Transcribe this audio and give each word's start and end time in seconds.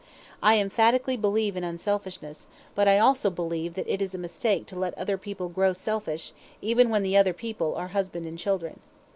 I 0.41 0.57
emphatically 0.57 1.15
believe 1.15 1.55
in 1.55 1.63
unselfishness, 1.63 2.47
but 2.73 2.87
I 2.87 2.97
also 2.97 3.29
believe 3.29 3.75
that 3.75 3.87
it 3.87 4.01
is 4.01 4.15
a 4.15 4.17
mistake 4.17 4.65
to 4.65 4.75
let 4.75 4.97
other 4.97 5.15
people 5.15 5.47
grow 5.47 5.73
selfish, 5.73 6.33
even 6.59 6.89
when 6.89 7.03
the 7.03 7.15
other 7.15 7.33
people 7.33 7.75
are 7.75 7.89
husband 7.89 8.25
and 8.25 8.39
children. 8.39 8.79